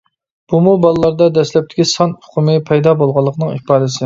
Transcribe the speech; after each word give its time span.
بۇمۇ 0.53 0.71
بالىلاردا 0.85 1.27
دەسلەپتىكى 1.35 1.87
سان 1.91 2.17
ئۇقۇمى 2.17 2.57
پەيدا 2.71 2.97
بولغانلىقىنىڭ 3.05 3.55
ئىپادىسى. 3.61 3.99